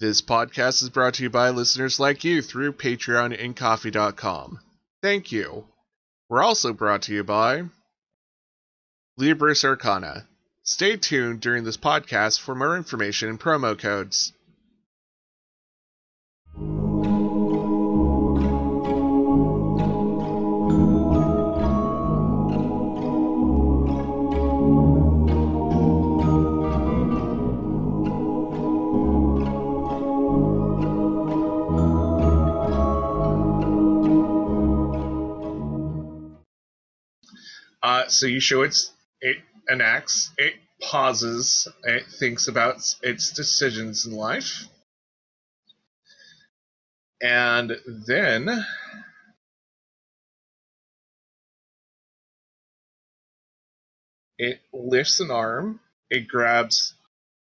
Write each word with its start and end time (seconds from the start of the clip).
This 0.00 0.22
podcast 0.22 0.82
is 0.82 0.88
brought 0.88 1.12
to 1.14 1.24
you 1.24 1.28
by 1.28 1.50
listeners 1.50 2.00
like 2.00 2.24
you 2.24 2.40
through 2.40 2.72
Patreon 2.72 3.38
and 3.38 3.54
Ko-fi.com. 3.54 4.58
Thank 5.02 5.30
you. 5.30 5.66
We're 6.30 6.42
also 6.42 6.72
brought 6.72 7.02
to 7.02 7.12
you 7.12 7.22
by 7.22 7.64
Libris 9.20 9.62
Arcana. 9.62 10.26
Stay 10.62 10.96
tuned 10.96 11.42
during 11.42 11.64
this 11.64 11.76
podcast 11.76 12.40
for 12.40 12.54
more 12.54 12.78
information 12.78 13.28
and 13.28 13.38
promo 13.38 13.78
codes. 13.78 14.32
So 38.12 38.26
you 38.26 38.40
show 38.40 38.62
its 38.62 38.92
it 39.20 39.36
an 39.68 39.80
axe. 39.80 40.30
It 40.38 40.54
pauses. 40.82 41.68
It 41.84 42.04
thinks 42.18 42.48
about 42.48 42.76
its 43.02 43.32
decisions 43.32 44.06
in 44.06 44.12
life, 44.12 44.66
and 47.22 47.72
then 47.86 48.64
it 54.38 54.60
lifts 54.72 55.20
an 55.20 55.30
arm. 55.30 55.80
It 56.10 56.26
grabs 56.28 56.94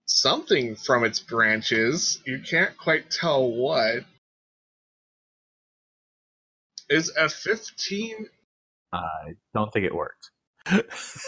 something 0.06 0.76
from 0.76 1.04
its 1.04 1.20
branches. 1.20 2.20
You 2.26 2.40
can't 2.40 2.76
quite 2.78 3.12
tell 3.12 3.52
what. 3.52 4.04
Is 6.90 7.12
a 7.18 7.28
15 7.28 8.30
I 8.94 9.36
don't 9.54 9.72
think 9.72 9.86
it 9.86 9.94
worked. 9.94 10.32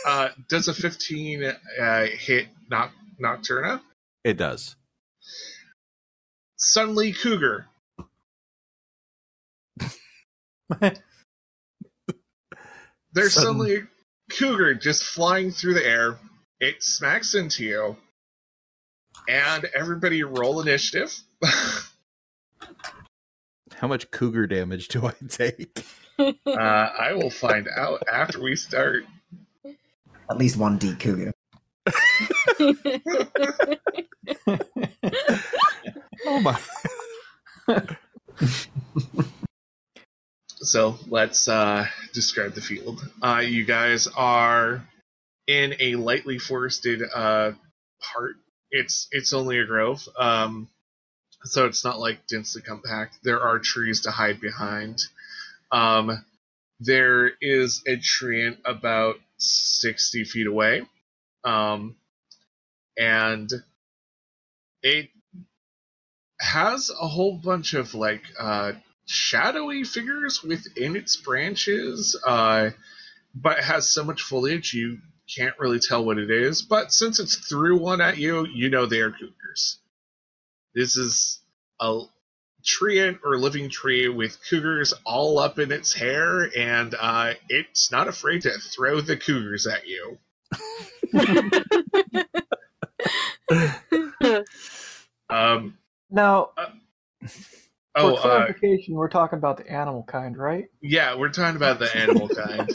Uh, 0.06 0.30
does 0.48 0.68
a 0.68 0.74
15 0.74 1.44
uh, 1.44 2.06
hit 2.06 2.48
Noc- 2.72 2.92
Nocturna? 3.22 3.82
It 4.24 4.38
does. 4.38 4.76
Suddenly, 6.58 7.14
Cougar. 7.14 7.68
There's 13.12 13.34
Sudden- 13.34 13.48
suddenly 13.48 13.76
a 13.78 13.88
cougar 14.30 14.76
just 14.76 15.04
flying 15.04 15.52
through 15.52 15.74
the 15.76 15.86
air. 15.86 16.20
It 16.60 16.84
smacks 16.84 17.34
into 17.34 17.64
you. 17.64 17.98
And 19.28 19.66
everybody 19.76 20.24
roll 20.24 20.62
initiative. 20.62 21.18
How 23.76 23.88
much 23.88 24.12
cougar 24.12 24.46
damage 24.48 24.90
do 24.90 25.06
I 25.06 25.14
take? 25.28 25.84
uh, 26.20 26.30
I 26.52 27.14
will 27.14 27.30
find 27.30 27.68
out 27.76 28.04
after 28.12 28.42
we 28.42 28.56
start. 28.56 29.06
At 30.30 30.38
least 30.38 30.58
one 30.58 30.78
D 30.78 30.96
cougar. 30.96 31.34
Oh 36.28 36.40
my! 36.42 36.60
So 40.62 40.98
let's 41.08 41.48
uh, 41.48 41.86
describe 42.14 42.54
the 42.54 42.62
field. 42.62 43.02
Uh, 43.24 43.42
you 43.46 43.64
guys 43.64 44.08
are 44.08 44.86
in 45.48 45.76
a 45.80 45.96
lightly 45.96 46.38
forested 46.38 47.02
uh, 47.16 47.54
part. 48.02 48.36
It's 48.70 49.08
it's 49.12 49.34
only 49.34 49.60
a 49.60 49.66
grove, 49.66 50.08
um, 50.20 50.68
so 51.46 51.66
it's 51.66 51.86
not 51.86 52.00
like 52.00 52.28
densely 52.28 52.62
compact. 52.62 53.20
There 53.24 53.40
are 53.42 53.60
trees 53.60 54.02
to 54.02 54.12
hide 54.12 54.42
behind. 54.42 55.00
Um, 55.72 56.26
there 56.82 57.32
is 57.42 57.82
a 57.88 57.98
tree 57.98 58.56
about 58.66 59.16
sixty 59.40 60.24
feet 60.24 60.48
away, 60.48 60.84
um, 61.44 61.96
and 62.98 63.50
it 64.84 65.10
has 66.40 66.90
a 66.90 67.08
whole 67.08 67.38
bunch 67.38 67.74
of 67.74 67.94
like 67.94 68.24
uh, 68.40 68.74
shadowy 69.06 69.84
figures 69.84 70.44
within 70.44 70.96
its 70.96 71.18
branches, 71.18 72.20
uh, 72.26 72.70
but 73.36 73.60
it 73.60 73.64
has 73.64 73.90
so 73.90 74.04
much 74.04 74.22
foliage 74.22 74.74
you 74.74 75.00
can't 75.36 75.60
really 75.60 75.80
tell 75.80 76.04
what 76.04 76.18
it 76.18 76.32
is. 76.32 76.62
But 76.62 76.92
since 76.92 77.20
it's 77.20 77.36
threw 77.36 77.78
one 77.78 78.02
at 78.02 78.18
you, 78.18 78.48
you 78.48 78.70
know 78.70 78.86
they 78.86 79.02
are 79.02 79.12
cougars. 79.12 79.80
This 80.74 80.96
is 80.96 81.40
a 81.80 82.02
treant 82.64 83.20
or 83.24 83.38
living 83.38 83.70
tree 83.70 84.08
with 84.10 84.38
cougars 84.50 84.94
all 85.06 85.40
up 85.40 85.60
in 85.60 85.72
its 85.72 85.94
hair, 85.94 86.50
and 86.58 86.96
uh, 87.00 87.34
it's 87.50 87.92
not 87.92 88.08
afraid 88.08 88.42
to 88.44 88.52
throw 88.52 89.02
the 89.02 89.18
cougars 89.18 89.68
at 89.68 89.88
you. 89.88 90.18
Um, 95.30 95.78
Now, 96.10 96.50
oh, 97.96 98.16
for 98.16 98.18
uh, 98.18 98.22
clarification, 98.22 98.96
we're 98.96 99.10
talking 99.10 99.38
about 99.38 99.58
the 99.58 99.70
animal 99.72 100.04
kind, 100.04 100.36
right? 100.38 100.66
yeah, 100.82 101.16
we're 101.16 101.30
talking 101.30 101.56
about 101.56 101.80
the 101.80 101.96
animal 101.96 102.28
kind. 102.36 102.70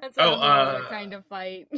That's 0.00 0.16
Oh, 0.18 0.32
uh, 0.34 0.88
kind 0.88 1.14
of 1.14 1.24
fight. 1.26 1.68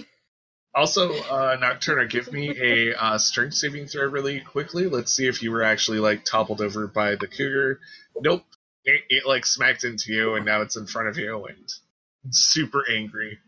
Also, 0.74 1.12
uh, 1.12 1.56
Nocturna, 1.56 2.08
give 2.08 2.32
me 2.32 2.50
a 2.50 2.94
uh, 2.94 3.18
strength 3.18 3.54
saving 3.54 3.86
throw 3.86 4.06
really 4.06 4.40
quickly. 4.40 4.86
Let's 4.86 5.12
see 5.12 5.26
if 5.26 5.42
you 5.42 5.50
were 5.50 5.62
actually 5.62 5.98
like 5.98 6.24
toppled 6.24 6.60
over 6.60 6.86
by 6.86 7.16
the 7.16 7.26
cougar. 7.26 7.80
Nope. 8.20 8.44
It, 8.84 9.02
it 9.08 9.26
like 9.26 9.44
smacked 9.44 9.84
into 9.84 10.12
you, 10.12 10.34
and 10.34 10.44
now 10.44 10.62
it's 10.62 10.76
in 10.76 10.86
front 10.86 11.08
of 11.08 11.18
you, 11.18 11.46
and 11.46 11.68
super 12.30 12.84
angry. 12.90 13.38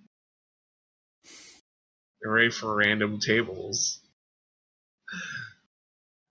You're 2.23 2.33
ready 2.33 2.51
for 2.51 2.75
random 2.75 3.21
tables. 3.21 4.01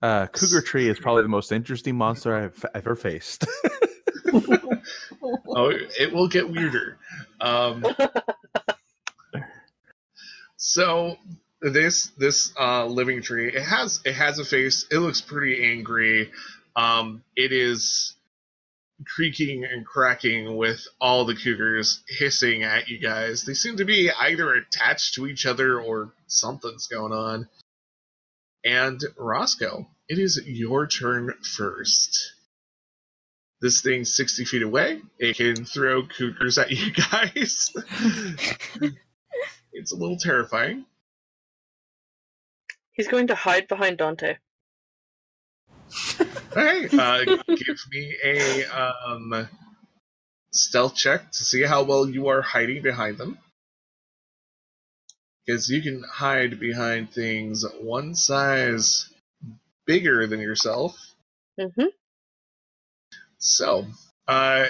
Uh, 0.02 0.28
cougar 0.28 0.62
tree 0.62 0.88
is 0.88 1.00
probably 1.00 1.24
the 1.24 1.30
most 1.30 1.52
interesting 1.52 1.96
monster 1.96 2.36
I've 2.36 2.66
ever 2.74 2.96
faced. 2.96 3.46
Oh, 5.60 5.72
it 5.72 6.14
will 6.14 6.28
get 6.28 6.50
weirder. 6.50 6.98
Um, 7.42 7.86
so 10.60 11.18
this 11.62 12.12
this 12.18 12.54
uh, 12.60 12.86
living 12.86 13.22
tree 13.22 13.48
it 13.48 13.64
has 13.64 14.02
it 14.06 14.14
has 14.14 14.38
a 14.40 14.46
face. 14.46 14.86
It 14.92 15.00
looks 15.00 15.22
pretty 15.22 15.64
angry. 15.72 16.30
Um, 16.76 17.24
it 17.36 17.52
is 17.52 18.16
creaking 19.06 19.64
and 19.64 19.86
cracking 19.86 20.58
with 20.58 20.86
all 21.00 21.26
the 21.26 21.36
cougars 21.36 22.02
hissing 22.08 22.64
at 22.64 22.90
you 22.90 23.00
guys. 23.00 23.44
They 23.46 23.54
seem 23.54 23.78
to 23.78 23.86
be 23.86 24.12
either 24.12 24.54
attached 24.54 25.16
to 25.16 25.26
each 25.28 25.46
other 25.46 25.80
or 25.80 26.12
something's 26.28 26.88
going 26.88 27.14
on. 27.14 27.48
And 28.66 29.00
Roscoe, 29.18 29.88
it 30.10 30.20
is 30.20 30.42
your 30.46 30.86
turn 30.86 31.34
first. 31.56 32.34
This 33.62 33.82
thing's 33.82 34.16
60 34.16 34.46
feet 34.46 34.64
away. 34.64 35.02
It 35.18 35.38
can 35.38 35.66
throw 35.66 36.06
cougars 36.06 36.58
at 36.58 36.72
you 36.72 36.92
guys. 37.12 37.74
it's 39.80 39.92
a 39.92 39.96
little 39.96 40.18
terrifying. 40.18 40.86
He's 42.92 43.08
going 43.08 43.28
to 43.28 43.36
hide 43.36 43.68
behind 43.68 43.98
Dante. 43.98 44.38
Hey, 46.54 46.88
uh, 46.92 47.26
give 47.48 47.80
me 47.92 48.16
a 48.24 48.66
um, 48.66 49.48
stealth 50.52 50.96
check 50.96 51.32
to 51.32 51.44
see 51.44 51.64
how 51.64 51.84
well 51.84 52.10
you 52.10 52.28
are 52.28 52.42
hiding 52.42 52.82
behind 52.82 53.18
them. 53.18 53.38
Because 55.46 55.70
you 55.70 55.82
can 55.82 56.04
hide 56.04 56.60
behind 56.60 57.12
things 57.12 57.66
one 57.82 58.14
size 58.16 59.10
bigger 59.86 60.28
than 60.28 60.40
yourself. 60.40 60.98
Mm-hmm. 61.60 61.88
So, 63.38 63.86
uh, 64.28 64.66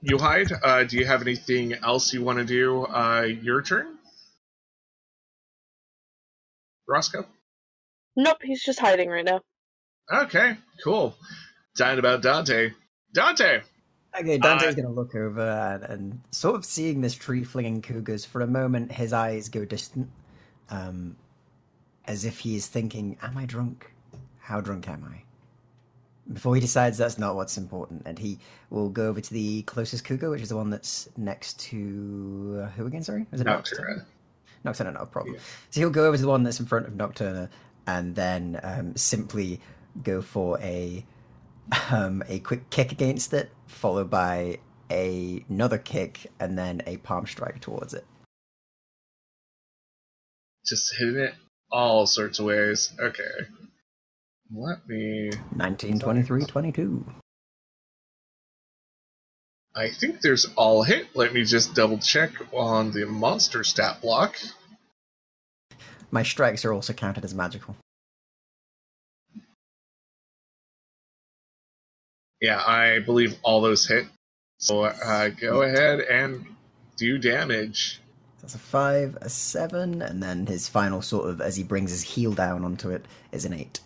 you 0.00 0.18
hide. 0.18 0.50
Uh, 0.62 0.84
do 0.84 0.96
you 0.96 1.04
have 1.04 1.20
anything 1.20 1.74
else 1.74 2.12
you 2.14 2.22
want 2.22 2.38
to 2.38 2.44
do? 2.44 2.84
Uh, 2.84 3.22
your 3.22 3.60
turn, 3.60 3.97
Roscoe. 6.88 7.26
Nope, 8.16 8.38
he's 8.42 8.64
just 8.64 8.80
hiding 8.80 9.08
right 9.10 9.24
now. 9.24 9.40
Okay, 10.12 10.56
cool. 10.82 11.14
Time 11.76 11.98
about 11.98 12.22
Dante. 12.22 12.70
Dante. 13.14 13.60
Okay, 14.18 14.38
Dante's 14.38 14.68
Uh, 14.68 14.72
going 14.72 14.86
to 14.86 14.90
look 14.90 15.14
over 15.14 15.40
and, 15.48 15.84
and 15.84 16.20
sort 16.30 16.56
of 16.56 16.64
seeing 16.64 17.02
this 17.02 17.14
tree 17.14 17.44
flinging 17.44 17.82
cougars. 17.82 18.24
For 18.24 18.40
a 18.40 18.46
moment, 18.46 18.90
his 18.90 19.12
eyes 19.12 19.48
go 19.48 19.64
distant, 19.64 20.08
um, 20.70 21.16
as 22.06 22.24
if 22.24 22.38
he 22.40 22.56
is 22.56 22.66
thinking, 22.66 23.18
"Am 23.22 23.36
I 23.36 23.44
drunk? 23.44 23.92
How 24.40 24.60
drunk 24.60 24.88
am 24.88 25.04
I?" 25.04 25.22
Before 26.32 26.54
he 26.54 26.60
decides 26.60 26.98
that's 26.98 27.18
not 27.18 27.36
what's 27.36 27.56
important, 27.56 28.02
and 28.06 28.18
he 28.18 28.38
will 28.70 28.88
go 28.88 29.08
over 29.08 29.20
to 29.20 29.32
the 29.32 29.62
closest 29.62 30.04
cougar, 30.04 30.30
which 30.30 30.42
is 30.42 30.48
the 30.48 30.56
one 30.56 30.70
that's 30.70 31.08
next 31.16 31.60
to 31.60 32.62
uh, 32.64 32.70
who 32.70 32.86
again? 32.86 33.02
Sorry, 33.02 33.26
was 33.30 33.40
it 33.42 33.46
Nocturna. 33.46 34.04
Nocturna, 34.64 34.92
not 34.92 35.02
a 35.02 35.06
problem. 35.06 35.34
Yeah. 35.34 35.40
So 35.70 35.80
he'll 35.80 35.90
go 35.90 36.06
over 36.06 36.16
to 36.16 36.22
the 36.22 36.28
one 36.28 36.42
that's 36.42 36.60
in 36.60 36.66
front 36.66 36.86
of 36.86 36.94
Nocturna 36.94 37.48
and 37.86 38.14
then 38.14 38.60
um, 38.62 38.96
simply 38.96 39.60
go 40.02 40.20
for 40.20 40.60
a 40.60 41.04
um, 41.90 42.22
a 42.28 42.38
quick 42.40 42.70
kick 42.70 42.92
against 42.92 43.32
it, 43.32 43.50
followed 43.66 44.10
by 44.10 44.58
a, 44.90 45.44
another 45.48 45.78
kick, 45.78 46.30
and 46.40 46.58
then 46.58 46.82
a 46.86 46.96
palm 46.98 47.26
strike 47.26 47.60
towards 47.60 47.94
it. 47.94 48.06
Just 50.66 50.94
hitting 50.98 51.16
it 51.16 51.34
all 51.70 52.06
sorts 52.06 52.38
of 52.38 52.46
ways. 52.46 52.94
Okay. 52.98 53.22
Let 54.54 54.86
me. 54.88 55.30
19, 55.56 55.98
23, 55.98 56.44
22. 56.44 57.04
I 59.78 59.90
think 59.90 60.20
there's 60.22 60.44
all 60.56 60.82
hit. 60.82 61.06
Let 61.14 61.32
me 61.32 61.44
just 61.44 61.72
double 61.72 61.98
check 61.98 62.32
on 62.52 62.90
the 62.90 63.06
monster 63.06 63.62
stat 63.62 64.00
block. 64.02 64.36
My 66.10 66.24
strikes 66.24 66.64
are 66.64 66.72
also 66.72 66.92
counted 66.92 67.24
as 67.24 67.32
magical. 67.32 67.76
Yeah, 72.40 72.60
I 72.60 72.98
believe 72.98 73.38
all 73.44 73.60
those 73.60 73.86
hit. 73.86 74.06
So 74.58 74.82
uh, 74.82 75.28
go 75.28 75.62
ahead 75.62 76.00
and 76.00 76.44
do 76.96 77.16
damage. 77.16 78.00
That's 78.40 78.56
a 78.56 78.58
five, 78.58 79.16
a 79.20 79.28
seven, 79.28 80.02
and 80.02 80.20
then 80.20 80.46
his 80.46 80.68
final 80.68 81.02
sort 81.02 81.30
of, 81.30 81.40
as 81.40 81.54
he 81.54 81.62
brings 81.62 81.92
his 81.92 82.02
heel 82.02 82.32
down 82.32 82.64
onto 82.64 82.90
it, 82.90 83.06
is 83.30 83.44
an 83.44 83.52
eight. 83.52 83.78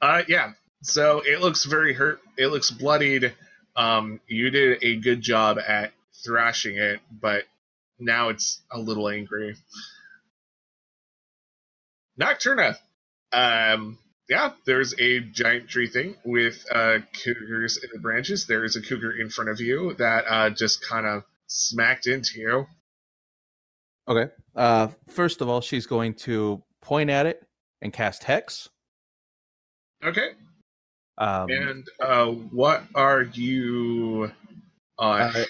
Uh, 0.00 0.22
yeah. 0.28 0.52
So 0.82 1.22
it 1.26 1.40
looks 1.40 1.64
very 1.64 1.94
hurt. 1.94 2.20
It 2.38 2.46
looks 2.46 2.70
bloodied. 2.70 3.32
Um, 3.76 4.20
you 4.26 4.50
did 4.50 4.82
a 4.82 4.96
good 4.96 5.20
job 5.20 5.58
at 5.58 5.92
thrashing 6.24 6.76
it, 6.76 7.00
but 7.10 7.44
now 7.98 8.28
it's 8.28 8.60
a 8.70 8.78
little 8.78 9.08
angry. 9.08 9.56
Nocturna. 12.20 12.76
Um, 13.32 13.98
yeah, 14.28 14.52
there's 14.66 14.94
a 14.98 15.20
giant 15.20 15.68
tree 15.68 15.88
thing 15.88 16.16
with 16.24 16.64
uh, 16.70 16.98
cougars 17.12 17.78
in 17.82 17.90
the 17.92 17.98
branches. 17.98 18.46
There 18.46 18.64
is 18.64 18.76
a 18.76 18.82
cougar 18.82 19.12
in 19.12 19.30
front 19.30 19.50
of 19.50 19.60
you 19.60 19.94
that 19.94 20.24
uh, 20.28 20.50
just 20.50 20.86
kind 20.86 21.06
of 21.06 21.24
smacked 21.46 22.06
into 22.06 22.40
you. 22.40 22.66
Okay. 24.08 24.32
Uh, 24.54 24.88
first 25.08 25.40
of 25.40 25.48
all, 25.48 25.60
she's 25.60 25.86
going 25.86 26.14
to 26.14 26.62
point 26.80 27.10
at 27.10 27.26
it 27.26 27.46
and 27.80 27.92
cast 27.92 28.24
hex. 28.24 28.68
Okay. 30.04 30.30
Um, 31.22 31.50
And 31.50 31.86
uh, 32.00 32.26
what 32.26 32.82
are 32.96 33.22
you? 33.22 34.32
Uh, 34.98 35.30
Uh, 35.34 35.44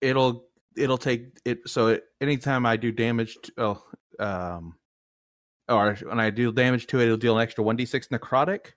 it'll 0.00 0.44
it'll 0.76 0.98
take 0.98 1.36
it. 1.44 1.68
So 1.68 1.88
it, 1.88 2.04
anytime 2.20 2.64
I 2.64 2.76
do 2.76 2.92
damage, 2.92 3.36
to, 3.42 3.52
oh, 3.58 3.82
um, 4.20 4.76
or 5.68 5.94
when 5.96 6.20
I 6.20 6.30
do 6.30 6.52
damage 6.52 6.86
to 6.88 7.00
it, 7.00 7.04
it'll 7.06 7.16
deal 7.16 7.36
an 7.36 7.42
extra 7.42 7.64
one 7.64 7.76
d 7.76 7.84
six 7.86 8.08
necrotic, 8.08 8.72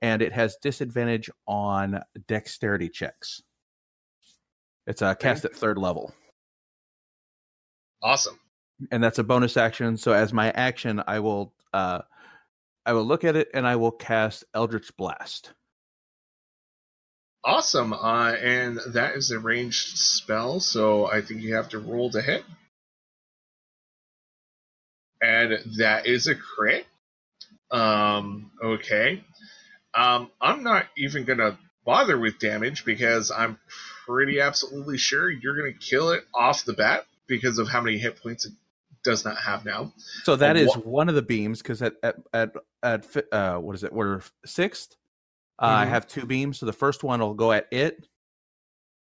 and 0.00 0.22
it 0.22 0.32
has 0.32 0.56
disadvantage 0.62 1.28
on 1.46 2.00
dexterity 2.26 2.88
checks. 2.88 3.42
It's 4.86 5.02
a 5.02 5.14
cast 5.14 5.44
at 5.44 5.54
third 5.54 5.76
level. 5.76 6.14
awesome. 8.02 8.38
and 8.90 9.02
that's 9.04 9.18
a 9.18 9.24
bonus 9.24 9.56
action. 9.58 9.96
So 9.98 10.12
as 10.12 10.32
my 10.32 10.50
action, 10.52 11.02
I 11.06 11.18
will 11.20 11.52
uh 11.74 12.00
I 12.86 12.92
will 12.94 13.04
look 13.04 13.24
at 13.24 13.36
it 13.36 13.48
and 13.52 13.66
I 13.66 13.76
will 13.76 13.90
cast 13.92 14.44
Eldritch 14.54 14.96
Blast. 14.96 15.52
Awesome. 17.44 17.92
Uh, 17.92 18.32
and 18.32 18.78
that 18.88 19.16
is 19.16 19.30
a 19.30 19.38
ranged 19.38 19.96
spell, 19.96 20.60
so 20.60 21.06
I 21.06 21.22
think 21.22 21.42
you 21.42 21.54
have 21.54 21.70
to 21.70 21.78
roll 21.78 22.10
to 22.10 22.20
hit. 22.20 22.44
And 25.20 25.58
that 25.78 26.06
is 26.06 26.26
a 26.26 26.34
crit. 26.34 26.86
Um, 27.70 28.50
okay. 28.62 29.24
Um, 29.94 30.30
I'm 30.40 30.62
not 30.62 30.86
even 30.96 31.24
going 31.24 31.38
to 31.38 31.58
bother 31.84 32.18
with 32.18 32.38
damage 32.38 32.84
because 32.84 33.30
I'm 33.30 33.58
pretty 34.06 34.40
absolutely 34.40 34.98
sure 34.98 35.30
you're 35.30 35.56
going 35.56 35.72
to 35.72 35.78
kill 35.78 36.10
it 36.10 36.24
off 36.34 36.64
the 36.64 36.72
bat 36.72 37.06
because 37.26 37.58
of 37.58 37.68
how 37.68 37.80
many 37.80 37.98
hit 37.98 38.22
points 38.22 38.44
it 38.44 38.52
does 39.02 39.24
not 39.24 39.38
have 39.38 39.64
now. 39.64 39.92
So 40.24 40.36
that 40.36 40.56
is 40.56 40.74
one 40.74 41.08
of 41.08 41.14
the 41.14 41.22
beams 41.22 41.62
because 41.62 41.80
at 41.82 41.94
at 42.02 42.16
at, 42.32 42.56
at 42.82 43.32
uh 43.32 43.58
what 43.58 43.74
is 43.74 43.84
it? 43.84 43.92
We're 43.92 44.20
sixth. 44.44 44.96
Uh, 45.60 45.66
I 45.66 45.84
Mhm. 45.86 45.88
have 45.88 46.06
two 46.06 46.24
beams. 46.26 46.58
So 46.58 46.66
the 46.66 46.72
first 46.72 47.02
one 47.04 47.20
will 47.20 47.34
go 47.34 47.52
at 47.52 47.66
it. 47.72 48.06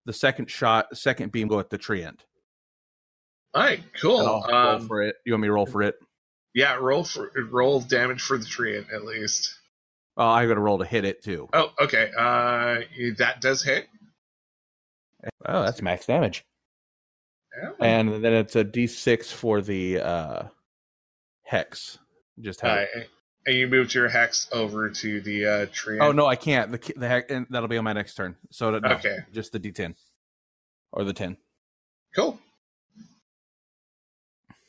The 0.06 0.12
second 0.12 0.50
shot, 0.50 0.96
second 0.96 1.32
beam 1.32 1.48
go 1.48 1.58
at 1.58 1.70
the 1.70 1.78
treant. 1.78 2.20
All 3.54 3.62
right, 3.62 3.82
cool. 4.00 4.20
And 4.20 4.28
I'll 4.28 4.42
roll 4.64 4.76
Um, 4.80 4.88
for 4.88 5.02
it. 5.02 5.16
You 5.24 5.32
want 5.32 5.42
me 5.42 5.48
to 5.48 5.52
roll 5.52 5.66
for 5.66 5.82
it? 5.82 5.96
yeah, 6.54 6.74
roll 6.74 7.04
for 7.04 7.30
roll 7.50 7.80
damage 7.80 8.22
for 8.22 8.36
the 8.38 8.44
tree 8.44 8.76
at 8.76 9.04
least. 9.04 9.58
Oh, 10.16 10.26
I 10.28 10.46
got 10.46 10.54
to 10.54 10.60
roll 10.60 10.78
to 10.78 10.84
hit 10.84 11.04
it 11.04 11.22
too. 11.22 11.48
Oh, 11.52 11.72
okay. 11.80 12.12
Uh, 12.16 12.82
that 13.18 13.40
does 13.40 13.62
hit. 13.62 13.88
Oh, 15.46 15.62
that's 15.62 15.82
max 15.82 16.06
damage. 16.06 16.44
Yeah. 17.56 17.70
And 17.80 18.24
then 18.24 18.32
it's 18.32 18.56
a 18.56 18.64
d6 18.64 19.32
for 19.32 19.60
the 19.62 20.00
uh 20.00 20.48
hex. 21.44 21.98
Just 22.40 22.60
have 22.60 22.88
it. 22.94 23.08
And 23.46 23.56
you 23.56 23.66
moved 23.68 23.92
your 23.94 24.08
hex 24.08 24.48
over 24.52 24.88
to 24.88 25.20
the 25.20 25.46
uh, 25.46 25.66
tree. 25.72 25.98
Oh 26.00 26.12
no, 26.12 26.26
I 26.26 26.36
can't. 26.36 26.72
The 26.72 26.92
the 26.96 27.08
hex, 27.08 27.30
and 27.30 27.46
that'll 27.50 27.68
be 27.68 27.76
on 27.76 27.84
my 27.84 27.92
next 27.92 28.14
turn. 28.14 28.36
So 28.50 28.70
no, 28.78 28.88
Okay. 28.94 29.18
just 29.32 29.52
the 29.52 29.60
D10 29.60 29.94
or 30.92 31.04
the 31.04 31.12
10. 31.12 31.36
Cool. 32.16 32.38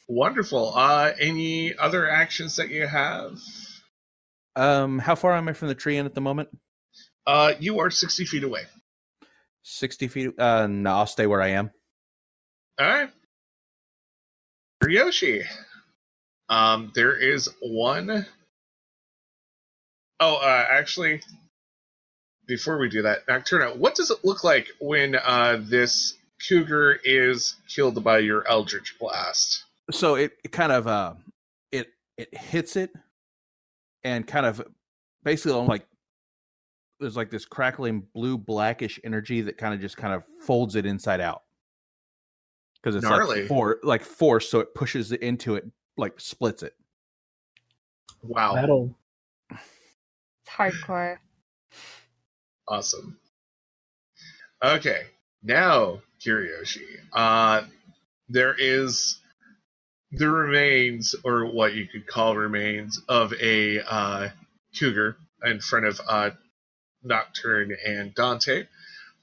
Wonderful. 0.08 0.74
Uh, 0.76 1.14
any 1.20 1.76
other 1.76 2.10
actions 2.10 2.58
that 2.58 2.70
you 2.70 2.86
have? 2.86 3.40
Um, 4.56 5.00
how 5.00 5.16
far 5.16 5.34
am 5.34 5.48
I 5.48 5.54
from 5.54 5.68
the 5.70 5.76
tree 5.76 5.98
in 5.98 6.06
at 6.06 6.14
the 6.14 6.22
moment? 6.22 6.50
Uh, 7.26 7.54
you 7.60 7.80
are 7.80 7.90
sixty 7.90 8.26
feet 8.26 8.44
away. 8.44 8.64
60 9.64 10.08
feet. 10.10 10.40
Uh, 10.40 10.68
no, 10.68 10.92
I'll 10.92 11.08
stay 11.08 11.26
where 11.26 11.42
I 11.42 11.50
am. 11.50 11.72
All 12.80 12.86
right. 12.88 13.10
Ryoshi. 14.84 15.44
Um, 16.50 16.92
there 16.94 17.18
is 17.18 17.50
one 17.62 18.28
oh 20.20 20.38
uh, 20.38 20.66
actually, 20.70 21.22
before 22.48 22.78
we 22.78 22.90
do 22.90 23.02
that, 23.02 23.26
Nocturna, 23.28 23.76
what 23.76 23.96
does 23.96 24.12
it 24.12 24.20
look 24.24 24.44
like 24.44 24.68
when 24.80 25.16
uh, 25.16 25.60
this 25.62 26.16
cougar 26.48 27.00
is 27.04 27.56
killed 27.68 28.04
by 28.04 28.20
your 28.20 28.48
Eldritch 28.48 28.96
Blast? 29.00 29.64
So 29.92 30.16
it, 30.16 30.34
it 30.44 30.52
kind 30.52 30.72
of 30.72 30.88
uh, 30.88 31.14
it 31.72 31.88
it 32.18 32.36
hits 32.36 32.76
it, 32.76 32.92
and 34.04 34.26
kind 34.26 34.46
of 34.46 34.66
basically 35.24 35.54
on 35.54 35.68
like 35.68 35.86
there's 37.00 37.18
like 37.18 37.30
this 37.30 37.46
crackling 37.46 38.08
blue 38.14 38.38
blackish 38.38 39.00
energy 39.04 39.42
that 39.42 39.58
kind 39.58 39.74
of 39.74 39.82
just 39.82 39.98
kind 39.98 40.14
of 40.14 40.24
folds 40.46 40.76
it 40.76 40.86
inside 40.86 41.20
out 41.20 41.44
because 42.86 42.96
it's 42.96 43.04
Gnarly. 43.04 43.42
like 43.42 43.48
for 43.48 43.80
like 43.84 44.04
force, 44.04 44.50
so 44.50 44.60
it 44.60 44.74
pushes 44.76 45.12
it 45.12 45.22
into 45.22 45.56
it, 45.56 45.66
like 45.98 46.20
splits 46.20 46.64
it. 46.64 46.74
Wow. 48.22 48.56
Metal. 48.56 48.96
It's 50.46 50.56
hardcore. 50.56 51.18
Awesome. 52.68 53.18
Okay, 54.64 55.04
now 55.44 56.02
Kiryoshi. 56.26 57.00
Uh, 57.14 57.64
there 58.30 58.56
is 58.58 59.20
the 60.12 60.30
remains, 60.30 61.16
or 61.24 61.46
what 61.46 61.74
you 61.74 61.88
could 61.88 62.08
call 62.08 62.36
remains, 62.36 63.02
of 63.08 63.34
a 63.34 63.80
uh, 63.82 64.30
cougar 64.80 65.18
in 65.44 65.60
front 65.60 65.86
of 65.86 66.00
uh, 66.08 66.32
Nocturne 67.04 67.76
and 67.86 68.14
Dante. 68.16 68.66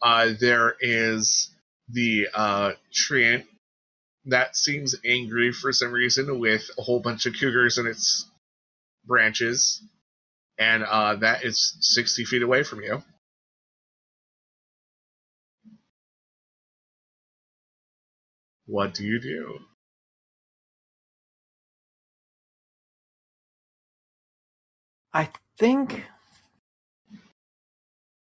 Uh, 0.01 0.31
there 0.39 0.77
is 0.81 1.51
the 1.89 2.29
uh, 2.35 2.73
treant 2.93 3.45
that 4.27 4.57
seems 4.57 4.95
angry 5.05 5.53
for 5.53 5.73
some 5.73 5.91
reason 5.91 6.39
with 6.39 6.71
a 6.79 6.83
whole 6.83 7.01
bunch 7.01 7.27
of 7.27 7.35
cougars 7.35 7.79
in 7.79 7.87
its 7.87 8.27
branches, 9.05 9.83
and 10.59 10.85
uh, 10.85 11.17
that 11.17 11.45
is 11.45 11.77
60 11.81 12.25
feet 12.25 12.43
away 12.43 12.63
from 12.63 12.83
you. 12.83 13.03
What 18.67 18.95
do 18.95 19.05
you 19.05 19.21
do? 19.21 19.59
I 25.13 25.31
think 25.59 26.05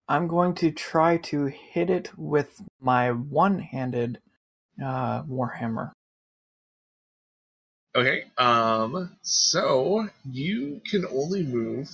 I'm 0.08 0.28
going 0.28 0.56
to 0.56 0.72
try 0.72 1.18
to 1.18 1.46
hit 1.46 1.90
it 1.90 2.12
with 2.18 2.62
my 2.80 3.12
one-handed 3.12 4.20
uh, 4.84 5.24
warhammer. 5.24 5.92
Okay, 7.96 8.26
um, 8.38 9.18
so 9.24 10.08
you 10.24 10.80
can 10.90 11.06
only 11.08 11.44
move 11.44 11.90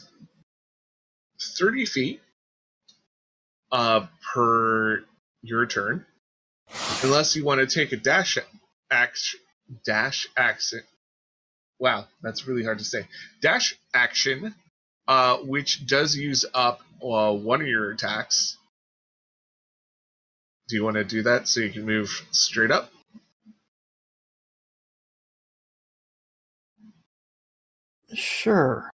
30 1.57 1.85
feet 1.85 2.21
uh, 3.71 4.05
per 4.33 5.05
your 5.41 5.65
turn, 5.65 6.05
unless 7.01 7.35
you 7.37 7.45
want 7.45 7.61
to 7.61 7.67
take 7.67 7.93
a 7.93 7.97
dash 7.97 8.37
action, 8.91 9.39
dash 9.85 10.27
action. 10.35 10.81
wow, 11.79 12.05
that's 12.21 12.45
really 12.45 12.63
hard 12.63 12.79
to 12.79 12.85
say. 12.85 13.07
Dash 13.41 13.77
action, 13.93 14.53
uh, 15.07 15.37
which 15.37 15.87
does 15.87 16.13
use 16.15 16.43
up 16.53 16.81
uh, 17.01 17.31
one 17.31 17.61
of 17.61 17.67
your 17.67 17.91
attacks. 17.91 18.57
Do 20.67 20.75
you 20.75 20.83
want 20.83 20.97
to 20.97 21.05
do 21.05 21.23
that 21.23 21.47
so 21.47 21.61
you 21.61 21.71
can 21.71 21.85
move 21.85 22.09
straight 22.31 22.71
up? 22.71 22.91
Sure. 28.13 28.89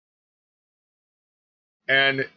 And 1.88 2.28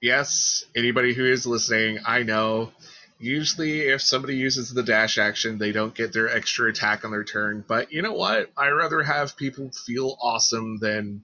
yes, 0.00 0.64
anybody 0.76 1.14
who 1.14 1.24
is 1.24 1.46
listening, 1.46 1.98
I 2.06 2.22
know. 2.24 2.72
Usually, 3.18 3.80
if 3.82 4.00
somebody 4.00 4.36
uses 4.36 4.72
the 4.72 4.82
dash 4.82 5.18
action, 5.18 5.58
they 5.58 5.72
don't 5.72 5.94
get 5.94 6.12
their 6.12 6.28
extra 6.34 6.70
attack 6.70 7.04
on 7.04 7.10
their 7.10 7.24
turn. 7.24 7.62
But 7.68 7.92
you 7.92 8.00
know 8.02 8.14
what? 8.14 8.50
I 8.56 8.68
rather 8.70 9.02
have 9.02 9.36
people 9.36 9.70
feel 9.70 10.16
awesome 10.22 10.78
than 10.78 11.22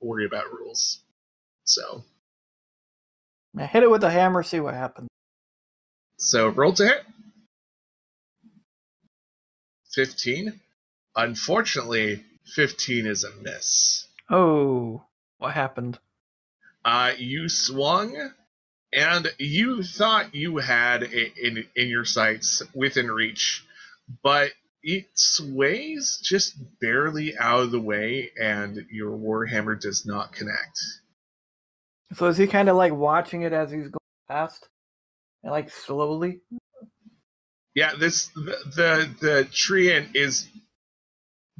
worry 0.00 0.26
about 0.26 0.52
rules. 0.52 1.00
So, 1.64 2.04
Now 3.54 3.66
hit 3.66 3.82
it 3.82 3.90
with 3.90 4.04
a 4.04 4.10
hammer, 4.10 4.42
see 4.42 4.60
what 4.60 4.74
happens. 4.74 5.08
so 6.18 6.48
roll 6.48 6.72
to 6.74 6.84
hit. 6.86 7.04
Fifteen. 9.92 10.60
Unfortunately, 11.16 12.22
fifteen 12.54 13.06
is 13.06 13.24
a 13.24 13.30
miss. 13.42 14.06
Oh, 14.32 15.04
what 15.36 15.52
happened? 15.52 15.98
Uh, 16.82 17.12
you 17.18 17.50
swung, 17.50 18.32
and 18.90 19.30
you 19.38 19.82
thought 19.82 20.34
you 20.34 20.56
had 20.56 21.02
it 21.02 21.36
in 21.36 21.66
in 21.76 21.88
your 21.88 22.06
sights 22.06 22.62
within 22.74 23.10
reach, 23.10 23.62
but 24.22 24.50
it 24.82 25.06
sways 25.14 26.18
just 26.22 26.56
barely 26.80 27.36
out 27.36 27.60
of 27.64 27.70
the 27.72 27.80
way, 27.80 28.30
and 28.40 28.86
your 28.90 29.16
warhammer 29.16 29.78
does 29.78 30.06
not 30.06 30.32
connect. 30.32 30.78
So 32.14 32.26
is 32.26 32.38
he 32.38 32.46
kind 32.46 32.70
of 32.70 32.76
like 32.76 32.94
watching 32.94 33.42
it 33.42 33.52
as 33.52 33.70
he's 33.70 33.88
going 33.88 33.98
past, 34.28 34.66
and 35.42 35.52
like 35.52 35.70
slowly? 35.70 36.40
Yeah, 37.74 37.94
this 37.98 38.28
the 38.34 38.56
the, 38.76 39.14
the 39.20 39.48
treant 39.52 40.16
is 40.16 40.48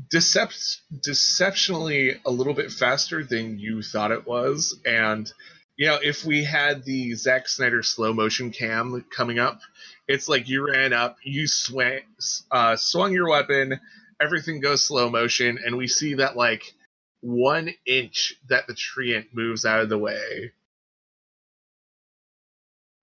decept 0.09 0.81
deceptionally 1.01 2.21
a 2.25 2.31
little 2.31 2.55
bit 2.55 2.73
faster 2.73 3.25
than 3.25 3.59
you 3.59 3.83
thought 3.83 4.11
it 4.11 4.27
was, 4.27 4.79
and 4.85 5.31
you 5.77 5.87
know 5.87 5.99
if 6.03 6.25
we 6.25 6.45
had 6.45 6.85
the 6.85 7.15
Zack 7.15 7.49
Snyder 7.49 7.83
slow 7.83 8.13
motion 8.13 8.51
cam 8.51 9.05
coming 9.11 9.39
up, 9.39 9.61
it's 10.09 10.29
like 10.29 10.49
you 10.49 10.67
ran 10.67 10.93
up, 10.93 11.17
you 11.23 11.47
swang, 11.47 12.01
uh, 12.51 12.77
swung 12.77 13.13
your 13.13 13.29
weapon, 13.29 13.81
everything 14.21 14.61
goes 14.61 14.83
slow 14.83 15.11
motion, 15.11 15.59
and 15.65 15.77
we 15.77 15.89
see 15.89 16.15
that 16.15 16.37
like 16.37 16.75
one 17.21 17.71
inch 17.87 18.35
that 18.49 18.67
the 18.67 18.75
treant 18.75 19.27
moves 19.33 19.65
out 19.65 19.81
of 19.81 19.89
the 19.89 19.99
way. 19.99 20.53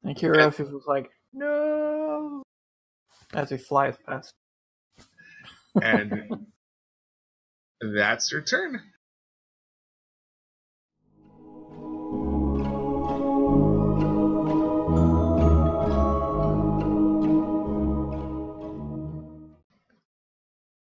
And 0.03 0.15
Curiosius 0.15 0.72
was 0.72 0.86
like, 0.88 1.12
"No," 1.34 2.41
as 3.34 3.50
he 3.50 3.58
flies 3.58 3.96
past. 4.06 4.34
and 5.82 6.48
that's 7.81 8.31
your 8.31 8.41
turn. 8.41 8.81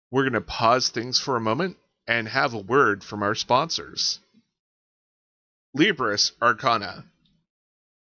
We're 0.09 0.23
going 0.23 0.33
to 0.33 0.41
pause 0.41 0.89
things 0.89 1.19
for 1.19 1.35
a 1.35 1.41
moment 1.41 1.77
and 2.07 2.27
have 2.27 2.53
a 2.53 2.59
word 2.59 3.03
from 3.03 3.21
our 3.21 3.35
sponsors. 3.35 4.19
Libris 5.77 6.31
Arcana. 6.41 7.03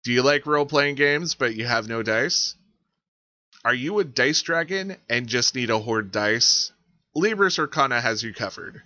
Do 0.03 0.13
you 0.13 0.23
like 0.23 0.45
role 0.45 0.65
playing 0.65 0.95
games 0.95 1.35
but 1.35 1.55
you 1.55 1.65
have 1.65 1.87
no 1.87 2.01
dice? 2.01 2.55
Are 3.65 3.73
you 3.73 3.99
a 3.99 4.05
dice 4.05 4.41
dragon 4.41 4.95
and 5.09 5.27
just 5.27 5.53
need 5.53 5.69
a 5.69 5.77
horde 5.77 6.11
dice? 6.11 6.71
Libris 7.19 7.59
Arcana 7.59 7.99
has 7.99 8.23
you 8.23 8.33
covered. 8.33 8.81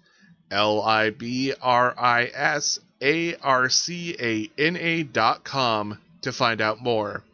L 0.52 0.82
I 0.82 1.10
B 1.10 1.52
R 1.60 1.98
I 1.98 2.30
S 2.32 2.78
A 3.02 3.34
R 3.36 3.68
C 3.68 4.16
A 4.18 4.50
N 4.58 4.76
A 4.76 5.02
dot 5.02 5.44
com 5.44 5.98
to 6.22 6.32
find 6.32 6.60
out 6.60 6.80
more. 6.80 7.24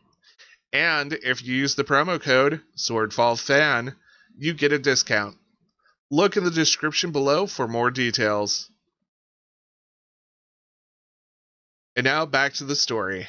And 0.73 1.13
if 1.13 1.45
you 1.45 1.55
use 1.55 1.75
the 1.75 1.85
promo 1.85 2.21
code 2.21 2.61
SwordfallFan, 2.77 3.95
you 4.37 4.55
get 4.55 4.73
a 4.73 4.79
discount. 4.79 5.37
Look 6.11 6.37
in 6.37 6.45
the 6.45 6.51
description 6.51 7.13
below 7.13 7.47
for 7.47 7.69
more 7.69 7.91
details. 7.91 8.71
And 11.97 12.05
now 12.05 12.27
back 12.27 12.55
to 12.55 12.65
the 12.65 12.77
story. 12.77 13.27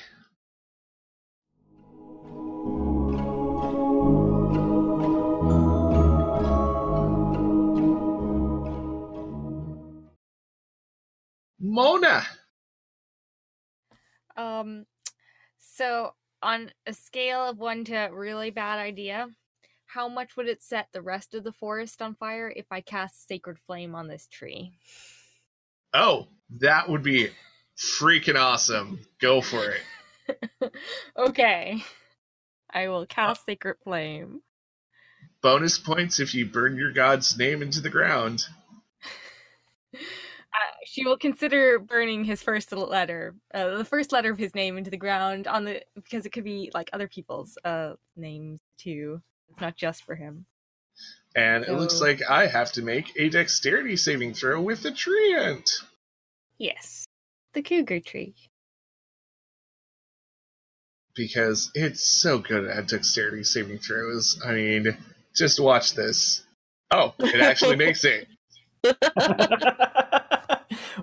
Mona! 11.60 12.24
Um, 14.38 14.86
so 15.58 16.14
on 16.42 16.72
a 16.86 16.94
scale 16.94 17.42
of 17.42 17.58
one 17.58 17.84
to 17.86 18.10
really 18.12 18.52
bad 18.52 18.80
idea, 18.80 19.28
how 19.88 20.08
much 20.08 20.38
would 20.38 20.48
it 20.48 20.64
set 20.64 20.88
the 20.94 21.02
rest 21.02 21.34
of 21.34 21.44
the 21.44 21.52
forest 21.52 22.02
on 22.02 22.16
fire 22.16 22.52
if 22.56 22.68
I 22.72 22.82
cast 22.82 23.28
Sacred 23.28 23.58
Flame 23.60 23.96
on 23.96 24.08
this 24.08 24.28
tree? 24.28 24.72
Oh, 25.94 26.28
that 26.60 26.88
would 26.88 27.04
be 27.04 27.30
freaking 27.78 28.40
awesome. 28.40 29.00
Go 29.20 29.42
for 29.42 29.72
it. 29.72 30.74
okay. 31.18 31.84
I 32.72 32.88
will 32.88 33.06
cast 33.06 33.46
Sacred 33.46 33.78
Flame. 33.84 34.42
Bonus 35.42 35.80
points 35.80 36.20
if 36.20 36.36
you 36.36 36.46
burn 36.46 36.76
your 36.76 36.92
god's 36.92 37.38
name 37.38 37.62
into 37.62 37.82
the 37.82 37.90
ground. 37.90 38.44
She 40.86 41.06
will 41.06 41.18
consider 41.18 41.80
burning 41.80 42.24
his 42.24 42.42
first 42.42 42.72
letter, 42.72 43.36
uh, 43.54 43.78
the 43.78 43.86
first 43.86 44.12
letter 44.12 44.32
of 44.32 44.38
his 44.38 44.56
name 44.56 44.78
into 44.78 44.90
the 44.90 44.98
ground 44.98 45.48
on 45.48 45.66
the 45.66 45.84
because 45.96 46.26
it 46.26 46.30
could 46.30 46.44
be 46.44 46.72
like 46.74 46.90
other 46.94 47.08
people's 47.08 47.58
uh 47.64 47.94
names 48.16 48.60
too. 48.78 49.22
It's 49.50 49.62
not 49.62 49.76
just 49.76 50.04
for 50.04 50.16
him. 50.16 50.46
And 51.36 51.64
it 51.64 51.74
looks 51.74 52.02
like 52.02 52.22
I 52.28 52.48
have 52.48 52.72
to 52.74 52.82
make 52.82 53.14
a 53.18 53.30
dexterity 53.30 53.96
saving 53.96 54.34
throw 54.34 54.62
with 54.62 54.82
the 54.82 54.92
treant. 54.92 55.70
Yes, 56.58 57.06
the 57.54 57.62
cougar 57.62 58.00
tree. 58.00 58.36
Because 61.16 61.72
it's 61.76 62.04
so 62.04 62.40
good 62.40 62.66
at 62.66 62.88
dexterity 62.88 63.44
saving 63.44 63.80
throws. 63.80 64.42
I 64.44 64.54
mean, 64.54 64.98
just 65.36 65.60
watch 65.60 65.94
this. 65.94 66.44
Oh, 66.92 67.14
it 67.20 67.42
actually 67.42 67.76
makes 67.78 68.04
it. 68.04 68.28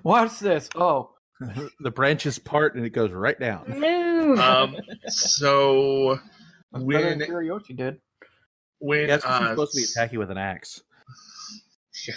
Watch 0.06 0.38
this. 0.38 0.68
Oh, 0.76 1.10
the 1.80 1.90
branches 1.90 2.38
part 2.38 2.76
and 2.76 2.86
it 2.86 2.90
goes 2.90 3.10
right 3.10 3.38
down. 3.40 3.64
No. 3.66 4.36
Um, 4.36 4.76
so 5.08 6.20
that's 6.70 6.84
when 6.84 7.18
Kurioshi 7.18 7.76
did. 7.76 7.98
when 8.78 9.08
That's 9.08 9.24
because 9.24 9.40
uh, 9.40 9.40
he's 9.40 9.50
supposed 9.50 9.72
to 9.72 9.80
be 9.80 9.84
attacking 9.84 10.18
with 10.20 10.30
an 10.30 10.38
axe. 10.38 10.80
yeah. 12.06 12.14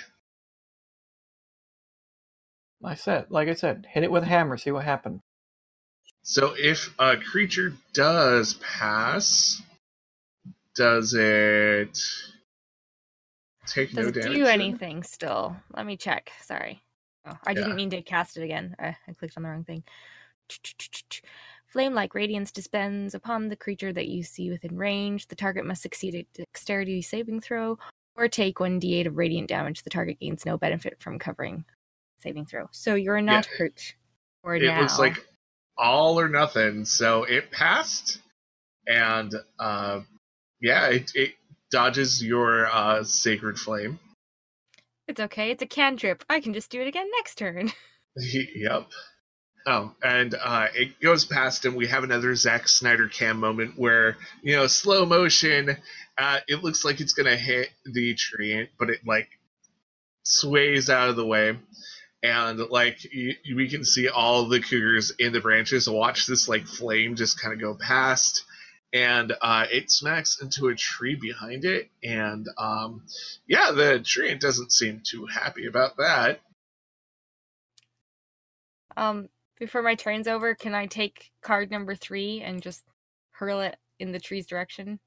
I 2.85 2.93
said, 2.93 3.25
like 3.29 3.47
I 3.47 3.55
said, 3.55 3.87
hit 3.89 4.03
it 4.03 4.11
with 4.11 4.21
a 4.21 4.27
hammer, 4.27 4.55
see 4.57 4.69
what 4.69 4.85
happened. 4.85 5.21
So 6.21 6.53
if 6.59 6.93
a 6.99 7.17
creature 7.17 7.73
does 7.93 8.53
pass, 8.53 9.63
does 10.75 11.15
it 11.15 11.97
take 13.65 13.93
Does 13.93 14.03
no 14.05 14.09
it 14.09 14.13
damage? 14.13 14.37
do 14.37 14.43
then? 14.43 14.61
anything 14.61 15.01
still? 15.01 15.55
Let 15.75 15.87
me 15.87 15.97
check. 15.97 16.31
Sorry. 16.43 16.83
Oh, 17.25 17.37
I 17.45 17.53
didn't 17.53 17.75
mean 17.75 17.89
to 17.91 18.01
cast 18.01 18.37
it 18.37 18.43
again. 18.43 18.75
I, 18.79 18.95
I 19.07 19.13
clicked 19.13 19.37
on 19.37 19.43
the 19.43 19.49
wrong 19.49 19.63
thing. 19.63 19.83
Flame 21.67 21.93
like 21.93 22.15
radiance 22.15 22.51
descends 22.51 23.13
upon 23.13 23.47
the 23.47 23.55
creature 23.55 23.93
that 23.93 24.07
you 24.07 24.23
see 24.23 24.49
within 24.49 24.75
range. 24.75 25.27
The 25.27 25.35
target 25.35 25.65
must 25.65 25.83
succeed 25.83 26.15
a 26.15 26.25
dexterity 26.33 27.01
saving 27.01 27.41
throw 27.41 27.77
or 28.15 28.27
take 28.27 28.57
1d8 28.57 29.05
of 29.05 29.17
radiant 29.17 29.49
damage. 29.49 29.83
The 29.83 29.91
target 29.91 30.19
gains 30.19 30.45
no 30.45 30.57
benefit 30.57 30.97
from 30.99 31.19
covering 31.19 31.65
saving 32.19 32.47
throw. 32.47 32.67
So 32.71 32.95
you're 32.95 33.21
not 33.21 33.45
Yeah. 33.45 33.57
hurt 33.57 33.95
for 34.41 34.55
It 34.55 34.65
now. 34.65 34.81
looks 34.81 34.97
like 34.97 35.23
all 35.77 36.19
or 36.19 36.27
nothing. 36.27 36.85
So 36.85 37.23
it 37.23 37.51
passed, 37.51 38.19
and 38.87 39.33
uh, 39.59 40.01
yeah, 40.59 40.87
it, 40.87 41.11
it 41.15 41.35
dodges 41.71 42.23
your 42.23 42.65
uh, 42.67 43.03
sacred 43.03 43.59
flame. 43.59 43.99
It's 45.09 45.19
okay. 45.19 45.49
It's 45.49 45.63
a 45.63 45.65
cantrip. 45.65 46.23
I 46.29 46.39
can 46.39 46.53
just 46.53 46.69
do 46.69 46.79
it 46.81 46.87
again 46.87 47.07
next 47.17 47.35
turn. 47.39 47.71
yep. 48.15 48.87
Oh, 49.65 49.91
and 50.03 50.35
uh, 50.35 50.67
it 50.75 50.99
goes 50.99 51.25
past, 51.25 51.65
and 51.65 51.75
we 51.75 51.87
have 51.87 52.03
another 52.03 52.35
Zack 52.35 52.67
Snyder 52.67 53.07
cam 53.07 53.39
moment 53.39 53.73
where 53.75 54.17
you 54.43 54.55
know 54.55 54.67
slow 54.67 55.07
motion. 55.07 55.75
Uh, 56.15 56.39
it 56.47 56.63
looks 56.63 56.85
like 56.85 57.01
it's 57.01 57.13
gonna 57.13 57.35
hit 57.35 57.69
the 57.85 58.13
tree, 58.13 58.69
but 58.77 58.91
it 58.91 58.99
like 59.05 59.29
sways 60.23 60.91
out 60.91 61.09
of 61.09 61.15
the 61.15 61.25
way, 61.25 61.57
and 62.21 62.59
like 62.69 62.99
y- 63.13 63.35
we 63.55 63.67
can 63.67 63.83
see 63.83 64.09
all 64.09 64.47
the 64.47 64.61
cougars 64.61 65.11
in 65.17 65.33
the 65.33 65.41
branches 65.41 65.89
watch 65.89 66.27
this 66.27 66.47
like 66.47 66.67
flame 66.67 67.15
just 67.15 67.41
kind 67.41 67.53
of 67.53 67.59
go 67.59 67.75
past, 67.75 68.45
and 68.93 69.33
uh, 69.41 69.65
it 69.71 69.91
smacks 69.91 70.41
into 70.41 70.67
a 70.67 70.75
tree 70.75 71.15
behind 71.15 71.65
it, 71.65 71.89
and 72.03 72.47
um, 72.57 73.03
yeah, 73.47 73.71
the 73.71 73.99
tree 73.99 74.35
doesn't 74.35 74.71
seem 74.71 75.01
too 75.03 75.25
happy 75.25 75.67
about 75.67 75.97
that. 75.97 76.39
Um, 78.97 79.29
before 79.57 79.81
my 79.81 79.95
turn's 79.95 80.27
over, 80.27 80.55
can 80.55 80.73
I 80.73 80.87
take 80.87 81.31
card 81.41 81.71
number 81.71 81.95
three 81.95 82.41
and 82.41 82.61
just 82.61 82.83
hurl 83.31 83.61
it 83.61 83.77
in 83.99 84.11
the 84.11 84.19
tree's 84.19 84.47
direction 84.47 84.99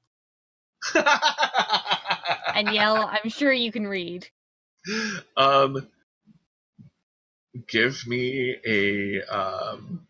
and 0.95 2.69
yell, 2.71 2.97
"I'm 3.23 3.29
sure 3.29 3.51
you 3.51 3.71
can 3.71 3.87
read." 3.87 4.27
um, 5.37 5.87
give 7.67 8.05
me 8.07 8.57
a 8.65 9.21
um, 9.23 10.05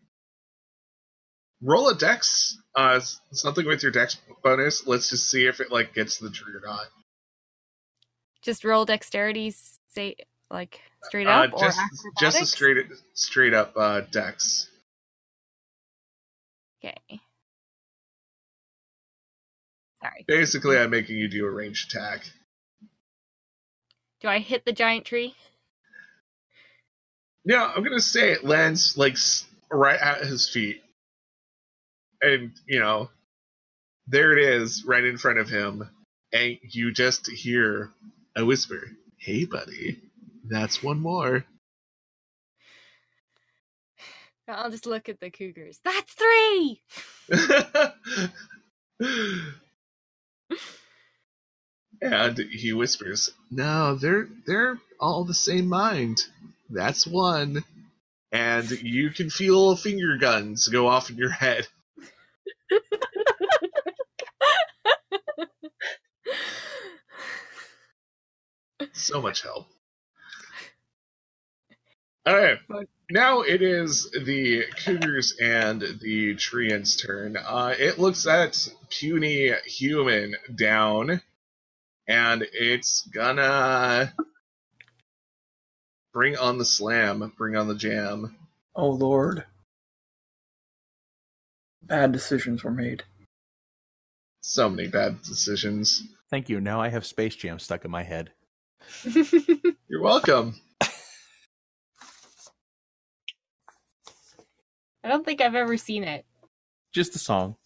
roll 1.64 1.88
a 1.88 1.94
dex. 1.94 2.58
Uh, 2.74 3.00
something 3.32 3.66
with 3.66 3.82
your 3.82 3.92
dex 3.92 4.16
bonus. 4.42 4.86
Let's 4.86 5.10
just 5.10 5.30
see 5.30 5.46
if 5.46 5.60
it 5.60 5.72
like 5.72 5.94
gets 5.94 6.18
the 6.18 6.30
tree 6.30 6.52
or 6.54 6.60
not. 6.64 6.86
Just 8.42 8.64
roll 8.64 8.84
dexterity, 8.84 9.54
say 9.88 10.16
like 10.50 10.80
straight 11.04 11.26
Uh, 11.26 11.44
up, 11.44 11.54
or 11.54 11.58
just 11.60 11.80
just 12.20 12.40
a 12.40 12.46
straight 12.46 12.86
straight 13.14 13.54
up 13.54 13.72
uh, 13.76 14.02
dex. 14.12 14.68
Okay. 16.84 17.20
Sorry. 20.02 20.24
Basically, 20.28 20.76
I'm 20.76 20.90
making 20.90 21.16
you 21.16 21.28
do 21.28 21.46
a 21.46 21.50
ranged 21.50 21.94
attack. 21.94 22.26
Do 24.20 24.28
I 24.28 24.38
hit 24.40 24.66
the 24.66 24.72
giant 24.72 25.06
tree? 25.06 25.34
Yeah, 27.46 27.72
I'm 27.74 27.82
gonna 27.82 28.00
say 28.00 28.32
it 28.32 28.44
lands 28.44 28.98
like 28.98 29.16
right 29.70 29.98
at 29.98 30.20
his 30.26 30.48
feet, 30.48 30.82
and 32.24 32.52
you 32.66 32.80
know, 32.80 33.10
there 34.06 34.36
it 34.36 34.44
is, 34.44 34.84
right 34.84 35.04
in 35.04 35.18
front 35.18 35.38
of 35.38 35.48
him, 35.48 35.88
and 36.32 36.58
you 36.62 36.92
just 36.92 37.30
hear 37.30 37.90
a 38.36 38.44
whisper, 38.44 38.90
"Hey, 39.18 39.44
buddy, 39.44 40.00
that's 40.44 40.82
one 40.82 41.00
more." 41.00 41.44
I'll 44.46 44.70
just 44.70 44.86
look 44.86 45.08
at 45.08 45.20
the 45.20 45.30
cougars. 45.30 45.80
That's 45.84 46.12
three. 46.12 46.82
and 52.02 52.38
he 52.38 52.74
whispers, 52.74 53.30
"No, 53.50 53.94
they're 53.94 54.28
they're 54.46 54.78
all 55.00 55.24
the 55.24 55.34
same 55.34 55.68
mind. 55.68 56.18
That's 56.68 57.06
one." 57.06 57.64
And 58.32 58.70
you 58.70 59.10
can 59.10 59.30
feel 59.30 59.76
finger 59.76 60.18
guns 60.18 60.68
go 60.68 60.88
off 60.88 61.08
in 61.08 61.16
your 61.16 61.30
head. 61.30 61.66
So 68.92 69.20
much 69.20 69.42
help. 69.42 69.66
Alright. 72.26 72.58
Now 73.10 73.42
it 73.42 73.60
is 73.60 74.10
the 74.12 74.64
Cougars 74.82 75.36
and 75.42 75.82
the 76.00 76.34
Treants' 76.36 76.96
turn. 77.00 77.36
Uh, 77.36 77.74
it 77.78 77.98
looks 77.98 78.26
at 78.26 78.66
puny 78.88 79.50
human 79.66 80.34
down, 80.54 81.20
and 82.08 82.46
it's 82.54 83.02
gonna 83.08 84.14
bring 86.14 86.38
on 86.38 86.56
the 86.56 86.64
slam, 86.64 87.30
bring 87.36 87.56
on 87.56 87.68
the 87.68 87.74
jam. 87.74 88.34
Oh 88.74 88.90
lord. 88.90 89.44
Bad 91.86 92.12
decisions 92.12 92.64
were 92.64 92.70
made. 92.70 93.02
So 94.42 94.68
many 94.68 94.88
bad 94.88 95.22
decisions. 95.22 96.02
Thank 96.30 96.48
you. 96.48 96.60
Now 96.60 96.80
I 96.80 96.88
have 96.88 97.06
Space 97.06 97.34
Jam 97.36 97.58
stuck 97.58 97.84
in 97.84 97.90
my 97.90 98.02
head. 98.02 98.30
You're 99.88 100.02
welcome. 100.02 100.54
I 105.02 105.08
don't 105.08 105.24
think 105.24 105.40
I've 105.40 105.54
ever 105.54 105.76
seen 105.76 106.02
it. 106.04 106.24
Just 106.92 107.12
the 107.12 107.18
song. 107.18 107.56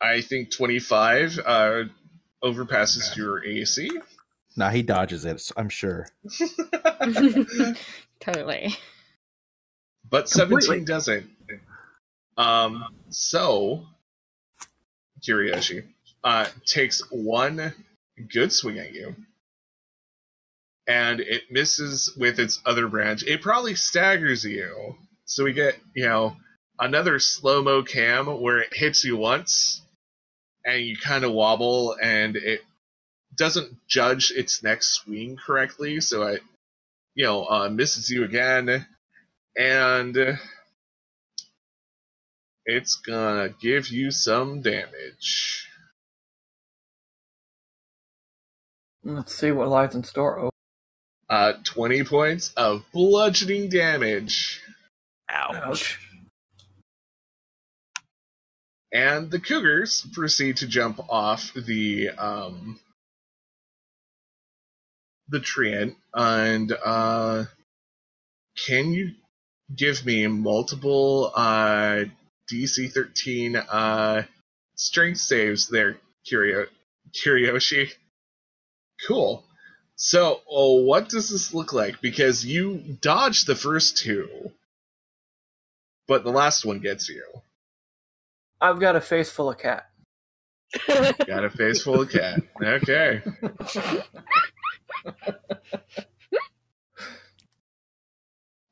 I 0.00 0.22
think 0.22 0.50
25 0.50 1.38
uh, 1.44 1.84
overpasses 2.42 3.14
your 3.16 3.44
AC. 3.44 3.90
Nah, 4.56 4.70
he 4.70 4.82
dodges 4.82 5.24
it. 5.24 5.50
I'm 5.56 5.68
sure. 5.68 6.08
totally. 8.20 8.74
but 10.08 10.30
Completely. 10.30 10.62
17 10.62 10.84
doesn't. 10.84 11.30
Um, 12.36 12.84
so 13.10 13.86
Kiriyoshi 15.26 15.84
uh, 16.24 16.46
takes 16.66 17.02
one 17.10 17.72
good 18.32 18.52
swing 18.52 18.78
at 18.78 18.94
you, 18.94 19.14
and 20.86 21.20
it 21.20 21.44
misses 21.50 22.14
with 22.16 22.38
its 22.38 22.60
other 22.64 22.88
branch. 22.88 23.24
It 23.24 23.42
probably 23.42 23.74
staggers 23.74 24.44
you, 24.44 24.96
so 25.24 25.44
we 25.44 25.52
get 25.52 25.78
you 25.94 26.06
know 26.06 26.36
another 26.78 27.18
slow 27.18 27.62
mo 27.62 27.82
cam 27.82 28.26
where 28.40 28.58
it 28.58 28.74
hits 28.74 29.04
you 29.04 29.16
once, 29.16 29.82
and 30.64 30.82
you 30.82 30.96
kind 30.96 31.24
of 31.24 31.32
wobble, 31.32 31.96
and 32.00 32.36
it 32.36 32.62
doesn't 33.36 33.76
judge 33.88 34.32
its 34.34 34.62
next 34.62 34.94
swing 34.94 35.36
correctly, 35.36 36.00
so 36.00 36.22
it 36.24 36.42
you 37.14 37.24
know 37.24 37.44
uh, 37.46 37.68
misses 37.68 38.10
you 38.10 38.24
again, 38.24 38.86
and 39.56 40.38
it's 42.66 42.96
gonna 42.96 43.50
give 43.60 43.88
you 43.88 44.10
some 44.10 44.62
damage. 44.62 45.66
Let's 49.04 49.34
see 49.34 49.50
what 49.50 49.68
lies 49.68 49.94
in 49.94 50.04
store. 50.04 50.38
Oh, 50.38 50.50
Uh, 51.28 51.54
20 51.64 52.04
points 52.04 52.52
of 52.56 52.84
bludgeoning 52.92 53.68
damage. 53.68 54.60
ouch. 55.28 55.98
And 58.92 59.30
the 59.30 59.40
Cougars 59.40 60.06
proceed 60.12 60.58
to 60.58 60.66
jump 60.66 61.00
off 61.08 61.52
the 61.54 62.10
um, 62.10 62.78
the 65.28 65.40
treant. 65.40 65.96
And 66.14 66.70
uh, 66.84 67.44
can 68.66 68.92
you 68.92 69.12
give 69.74 70.04
me 70.04 70.26
multiple 70.26 71.32
uh, 71.34 72.04
DC 72.50 72.92
13 72.92 73.56
uh, 73.56 74.22
strength 74.76 75.18
saves 75.20 75.68
there, 75.68 75.96
Curio- 76.26 76.66
Kiryoshi? 77.12 77.90
Cool. 79.06 79.44
So, 79.96 80.40
oh, 80.50 80.82
what 80.82 81.08
does 81.08 81.28
this 81.30 81.54
look 81.54 81.72
like? 81.72 82.00
Because 82.00 82.44
you 82.44 82.78
dodged 83.00 83.46
the 83.46 83.54
first 83.54 83.98
two, 83.98 84.50
but 86.08 86.24
the 86.24 86.30
last 86.30 86.64
one 86.64 86.80
gets 86.80 87.08
you. 87.08 87.24
I've 88.60 88.80
got 88.80 88.96
a 88.96 89.00
face 89.00 89.30
full 89.30 89.50
of 89.50 89.58
cat. 89.58 89.86
Got 91.26 91.44
a 91.44 91.50
face 91.50 91.82
full 91.82 92.00
of 92.00 92.10
cat. 92.10 92.40
Okay. 92.62 93.22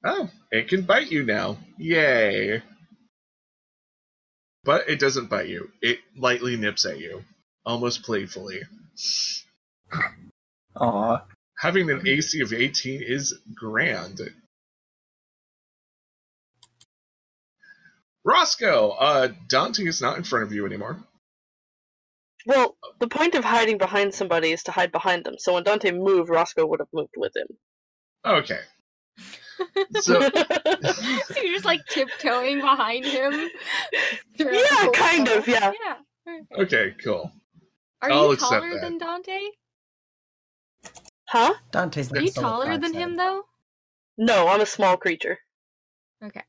Oh, 0.02 0.30
it 0.50 0.68
can 0.68 0.82
bite 0.82 1.10
you 1.10 1.24
now. 1.24 1.58
Yay. 1.78 2.62
But 4.64 4.88
it 4.88 4.98
doesn't 4.98 5.30
bite 5.30 5.48
you. 5.48 5.70
It 5.80 6.00
lightly 6.16 6.56
nips 6.56 6.84
at 6.84 6.98
you, 6.98 7.24
almost 7.64 8.02
playfully. 8.02 8.60
Aw. 10.76 11.24
Having 11.58 11.90
an 11.90 12.06
AC 12.06 12.40
of 12.40 12.52
18 12.52 13.02
is 13.02 13.38
grand. 13.54 14.20
Roscoe, 18.24 18.90
uh, 18.90 19.28
Dante 19.48 19.84
is 19.84 20.00
not 20.02 20.18
in 20.18 20.24
front 20.24 20.44
of 20.44 20.52
you 20.52 20.66
anymore. 20.66 21.02
well, 22.46 22.76
the 22.98 23.08
point 23.08 23.34
of 23.34 23.44
hiding 23.44 23.78
behind 23.78 24.14
somebody 24.14 24.52
is 24.52 24.62
to 24.64 24.72
hide 24.72 24.92
behind 24.92 25.24
them. 25.24 25.36
So 25.38 25.54
when 25.54 25.64
Dante 25.64 25.90
moved, 25.90 26.28
Roscoe 26.30 26.66
would 26.66 26.80
have 26.80 26.88
moved 26.92 27.14
with 27.16 27.34
him. 27.34 27.46
Okay. 28.24 28.60
So 30.00 30.20
so 30.20 31.40
you're 31.42 31.52
just 31.54 31.64
like 31.64 31.84
tiptoeing 31.86 32.60
behind 32.60 33.04
him. 33.04 33.50
Yeah, 34.38 34.88
kind 34.94 35.28
of, 35.28 35.46
yeah. 35.46 35.72
Yeah. 36.26 36.38
okay, 36.58 36.94
cool. 37.04 37.30
Are 38.02 38.10
I'll 38.10 38.30
you 38.30 38.36
taller 38.36 38.72
that. 38.72 38.80
than 38.80 38.98
Dante? 38.98 39.40
huh? 41.28 41.54
Dante's 41.70 42.10
Are 42.12 42.20
you 42.20 42.30
taller 42.30 42.78
than 42.78 42.94
him 42.94 43.16
though? 43.16 43.42
No, 44.16 44.48
I'm 44.48 44.60
a 44.60 44.66
small 44.66 44.96
creature. 44.96 45.38
Okay. 46.24 46.42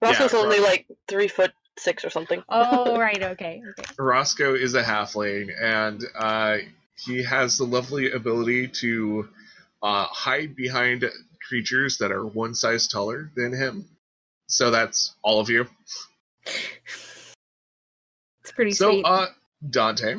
Roscoe's 0.00 0.32
Yeah, 0.32 0.38
only 0.38 0.58
Ros- 0.58 0.66
like 0.68 0.86
three 1.08 1.28
foot 1.28 1.52
six 1.78 2.04
or 2.04 2.10
something. 2.10 2.42
Oh 2.48 2.98
right, 3.06 3.22
okay, 3.22 3.62
okay. 3.70 3.92
Roscoe 3.98 4.54
is 4.54 4.74
a 4.74 4.82
halfling, 4.82 5.50
and 5.60 6.02
uh, 6.18 6.58
he 6.96 7.22
has 7.22 7.58
the 7.58 7.64
lovely 7.64 8.12
ability 8.12 8.68
to 8.68 9.28
uh, 9.82 10.04
hide 10.06 10.54
behind 10.54 11.10
creatures 11.52 11.98
that 11.98 12.10
are 12.10 12.24
one 12.24 12.54
size 12.54 12.88
taller 12.88 13.30
than 13.36 13.52
him. 13.52 13.86
So 14.46 14.70
that's 14.70 15.14
all 15.22 15.38
of 15.38 15.50
you. 15.50 15.66
It's 16.46 17.34
pretty 18.54 18.72
So, 18.72 18.90
sweet. 18.92 19.04
uh, 19.04 19.26
Dante, 19.68 20.16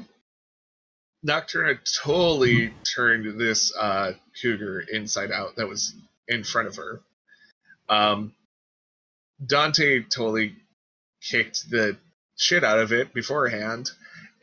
Nocturna 1.28 1.80
totally 2.04 2.72
turned 2.96 3.39
this 3.39 3.76
uh, 3.76 4.12
cougar 4.39 4.82
inside 4.82 5.32
out 5.32 5.56
that 5.56 5.67
was 5.67 5.96
in 6.28 6.43
front 6.43 6.67
of 6.67 6.76
her. 6.76 7.02
Um, 7.89 8.32
Dante 9.43 10.04
totally 10.04 10.56
kicked 11.19 11.67
the 11.72 11.98
shit 12.38 12.63
out 12.63 12.78
of 12.78 12.93
it 12.93 13.12
beforehand, 13.12 13.89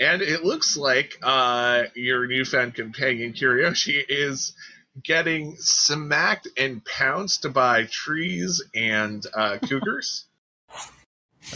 and 0.01 0.23
it 0.23 0.45
looks 0.45 0.77
like 0.77 1.17
uh, 1.23 1.85
your 1.95 2.27
newfound 2.27 2.75
companion 2.75 3.33
Kiriyoshi 3.33 4.05
is 4.09 4.55
getting 5.03 5.57
smacked 5.59 6.49
and 6.57 6.85
pounced 6.85 7.53
by 7.53 7.85
trees 7.85 8.63
and 8.75 9.25
uh, 9.35 9.59
cougars. 9.69 10.27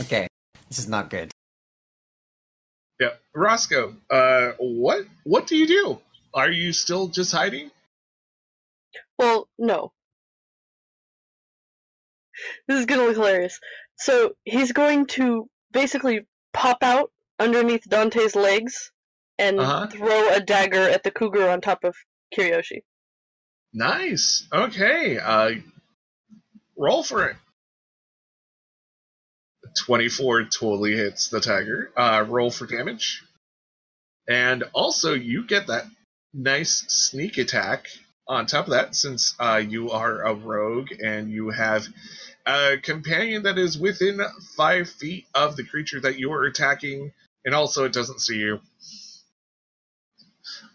Okay, 0.00 0.26
this 0.68 0.78
is 0.78 0.88
not 0.88 1.10
good. 1.10 1.30
Yeah, 3.00 3.10
Roscoe. 3.34 3.96
Uh, 4.08 4.52
what 4.58 5.06
what 5.24 5.46
do 5.46 5.56
you 5.56 5.66
do? 5.66 6.00
Are 6.32 6.50
you 6.50 6.72
still 6.72 7.08
just 7.08 7.32
hiding? 7.32 7.70
Well, 9.18 9.48
no. 9.58 9.92
This 12.66 12.80
is 12.80 12.86
gonna 12.86 13.02
look 13.04 13.16
hilarious. 13.16 13.58
So 13.96 14.34
he's 14.44 14.72
going 14.72 15.06
to 15.08 15.48
basically 15.72 16.26
pop 16.52 16.82
out 16.82 17.10
underneath 17.38 17.88
Dante's 17.88 18.34
legs 18.36 18.90
and 19.38 19.58
Uh-huh. 19.60 19.86
throw 19.88 20.32
a 20.32 20.40
dagger 20.40 20.88
at 20.88 21.02
the 21.02 21.10
cougar 21.10 21.48
on 21.48 21.60
top 21.60 21.84
of 21.84 21.96
Kiriyoshi. 22.36 22.82
Nice. 23.74 24.46
Okay. 24.52 25.18
Uh, 25.18 25.50
roll 26.76 27.02
for 27.02 27.28
it. 27.28 27.36
Twenty-four 29.84 30.44
totally 30.44 30.92
hits 30.94 31.28
the 31.28 31.40
tiger. 31.40 31.90
Uh, 31.96 32.24
roll 32.28 32.52
for 32.52 32.66
damage, 32.66 33.24
and 34.28 34.62
also 34.72 35.14
you 35.14 35.44
get 35.44 35.66
that 35.66 35.84
nice 36.32 36.84
sneak 36.86 37.38
attack 37.38 37.88
on 38.28 38.46
top 38.46 38.66
of 38.66 38.70
that, 38.70 38.94
since 38.94 39.34
uh, 39.40 39.60
you 39.68 39.90
are 39.90 40.22
a 40.22 40.32
rogue 40.32 40.92
and 41.04 41.28
you 41.30 41.50
have 41.50 41.86
a 42.46 42.76
companion 42.80 43.42
that 43.42 43.58
is 43.58 43.76
within 43.76 44.20
five 44.56 44.88
feet 44.88 45.26
of 45.34 45.56
the 45.56 45.64
creature 45.64 46.00
that 46.00 46.18
you 46.20 46.32
are 46.32 46.44
attacking, 46.44 47.12
and 47.44 47.52
also 47.52 47.84
it 47.84 47.92
doesn't 47.92 48.20
see 48.20 48.36
you. 48.38 48.60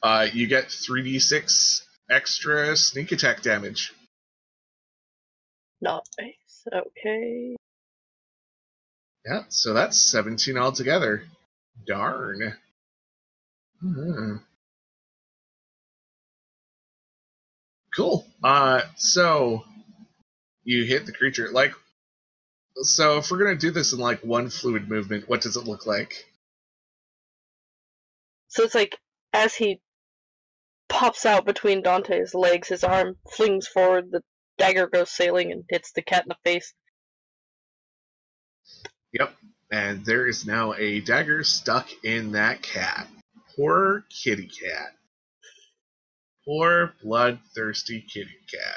Uh, 0.04 0.28
you 0.34 0.48
get 0.48 0.66
3d6 0.66 1.84
extra 2.10 2.76
sneak 2.76 3.12
attack 3.12 3.42
damage. 3.42 3.94
Nice. 5.82 6.68
Okay. 6.72 7.56
Yeah, 9.26 9.44
so 9.50 9.74
that's 9.74 9.98
17 10.12 10.58
altogether. 10.58 11.24
Darn. 11.86 12.56
Hmm. 13.80 14.38
Cool. 17.96 18.26
Uh, 18.44 18.82
so 18.96 19.64
you 20.64 20.84
hit 20.84 21.06
the 21.06 21.12
creature. 21.12 21.50
Like, 21.52 21.74
so 22.76 23.18
if 23.18 23.30
we're 23.32 23.40
gonna 23.40 23.56
do 23.56 23.72
this 23.72 23.94
in 23.94 24.00
like 24.00 24.24
one 24.24 24.50
fluid 24.50 24.90
movement, 24.90 25.28
what 25.28 25.42
does 25.42 25.56
it 25.58 25.66
look 25.66 25.86
like? 25.86 26.26
So 28.48 28.64
it's 28.64 28.76
like 28.76 28.98
as 29.34 29.54
he 29.54 29.80
pops 30.90 31.26
out 31.26 31.46
between 31.46 31.82
Dante's 31.82 32.34
legs, 32.34 32.68
his 32.68 32.84
arm 32.84 33.16
flings 33.36 33.68
forward, 33.68 34.12
the 34.12 34.22
dagger 34.58 34.88
goes 34.88 35.12
sailing 35.12 35.52
and 35.52 35.64
hits 35.70 35.92
the 35.94 36.02
cat 36.02 36.24
in 36.24 36.30
the 36.30 36.36
face. 36.44 36.74
Yep. 39.14 39.34
And 39.72 40.04
there 40.04 40.28
is 40.28 40.46
now 40.46 40.74
a 40.74 41.00
dagger 41.00 41.44
stuck 41.44 41.88
in 42.04 42.34
that 42.34 42.62
cat. 42.62 43.08
Poor 43.56 44.04
kitty 44.10 44.48
cat. 44.48 44.96
Poor 46.46 46.94
bloodthirsty 47.04 48.06
kitty 48.12 48.38
cat. 48.52 48.76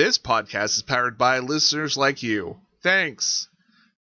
This 0.00 0.16
podcast 0.16 0.78
is 0.78 0.82
powered 0.82 1.18
by 1.18 1.40
listeners 1.40 1.94
like 1.94 2.22
you. 2.22 2.56
Thanks. 2.82 3.48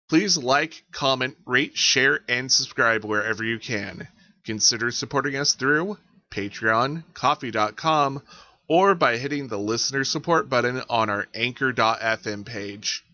Please 0.09 0.35
like, 0.35 0.83
comment, 0.91 1.37
rate, 1.45 1.77
share, 1.77 2.21
and 2.27 2.51
subscribe 2.51 3.05
wherever 3.05 3.43
you 3.43 3.59
can. 3.59 4.07
Consider 4.47 4.89
supporting 4.89 5.35
us 5.35 5.53
through 5.53 5.99
Patreon, 6.31 7.03
Ko-fi.com, 7.13 8.23
or 8.67 8.95
by 8.95 9.17
hitting 9.17 9.47
the 9.47 9.59
listener 9.59 10.03
support 10.03 10.49
button 10.49 10.81
on 10.89 11.11
our 11.11 11.27
Anchor.fm 11.35 12.47
page. 12.47 13.05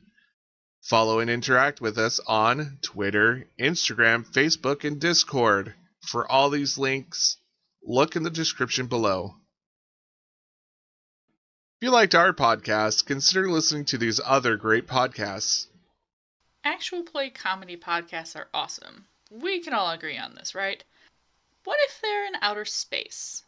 Follow 0.81 1.19
and 1.19 1.29
interact 1.29 1.81
with 1.81 1.97
us 1.97 2.21
on 2.25 2.77
Twitter, 2.81 3.49
Instagram, 3.59 4.25
Facebook, 4.25 4.85
and 4.85 4.97
Discord. 4.97 5.73
For 6.03 6.25
all 6.25 6.49
these 6.49 6.77
links, 6.77 7.35
look 7.83 8.15
in 8.15 8.23
the 8.23 8.29
description 8.29 8.87
below. 8.87 9.35
If 11.81 11.85
you 11.85 11.91
liked 11.93 12.13
our 12.13 12.31
podcast, 12.31 13.07
consider 13.07 13.49
listening 13.49 13.85
to 13.85 13.97
these 13.97 14.21
other 14.23 14.55
great 14.55 14.85
podcasts. 14.85 15.65
Actual 16.63 17.01
play 17.01 17.31
comedy 17.31 17.75
podcasts 17.75 18.35
are 18.35 18.49
awesome. 18.53 19.07
We 19.31 19.61
can 19.61 19.73
all 19.73 19.89
agree 19.89 20.15
on 20.15 20.35
this, 20.35 20.53
right? 20.53 20.83
What 21.63 21.79
if 21.85 21.99
they're 21.99 22.27
in 22.27 22.35
outer 22.39 22.65
space? 22.65 23.45